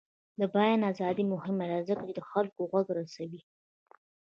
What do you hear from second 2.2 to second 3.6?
خلکو غږ رسوي.